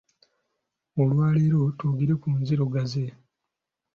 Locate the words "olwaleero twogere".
1.01-2.13